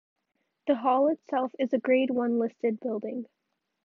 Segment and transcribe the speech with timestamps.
[0.65, 3.27] The hall itself is a Grade One listed building.